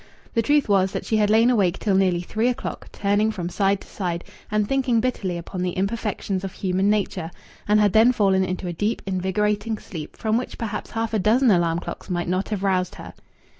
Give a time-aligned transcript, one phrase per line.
[0.33, 3.81] The truth was that she had lain awake till nearly three o'clock, turning from side
[3.81, 7.29] to side and thinking bitterly upon the imperfections of human nature,
[7.67, 11.51] and had then fallen into a deep, invigorating sleep from which perhaps half a dozen
[11.51, 13.13] alarm clocks might not have roused her.